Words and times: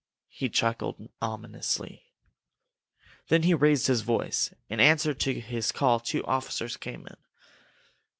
He 0.29 0.49
chuckled 0.49 1.09
ominously. 1.21 2.05
Then 3.27 3.43
he 3.43 3.53
raised 3.53 3.85
his 3.85 4.01
voice. 4.01 4.51
In 4.67 4.79
answer 4.79 5.13
to 5.13 5.39
his 5.39 5.71
call 5.71 5.99
two 5.99 6.25
officers 6.25 6.75
came 6.75 7.05
in. 7.05 7.17